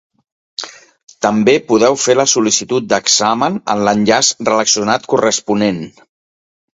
[1.25, 5.83] També podeu fer la sol·licitud d'examen en l'enllaç relacionat corresponent.